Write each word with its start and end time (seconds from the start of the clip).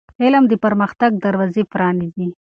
علم 0.21 0.43
د 0.51 0.53
پرمختګ 0.63 1.11
دروازې 1.25 1.63
پرانیزي. 1.71 2.29